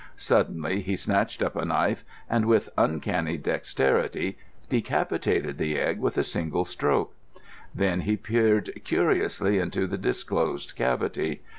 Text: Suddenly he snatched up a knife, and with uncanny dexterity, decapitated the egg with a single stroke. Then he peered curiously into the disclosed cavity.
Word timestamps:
Suddenly 0.17 0.81
he 0.81 0.95
snatched 0.95 1.43
up 1.43 1.55
a 1.55 1.63
knife, 1.63 2.03
and 2.27 2.45
with 2.47 2.69
uncanny 2.75 3.37
dexterity, 3.37 4.35
decapitated 4.67 5.59
the 5.59 5.77
egg 5.79 5.99
with 5.99 6.17
a 6.17 6.23
single 6.23 6.63
stroke. 6.65 7.13
Then 7.75 8.01
he 8.01 8.17
peered 8.17 8.83
curiously 8.83 9.59
into 9.59 9.85
the 9.85 9.99
disclosed 9.99 10.75
cavity. 10.75 11.43